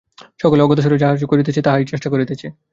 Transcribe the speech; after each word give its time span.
সকলে 0.43 0.61
অজ্ঞাতসারে 0.63 1.01
যাহা 1.03 1.29
করিতেছে, 1.31 1.59
তাহাই 1.65 1.75
আমরা 1.77 1.79
জ্ঞাতসারে 1.87 1.87
করিবার 1.87 1.89
চেষ্টা 1.93 2.09
করিতেছি। 2.13 2.47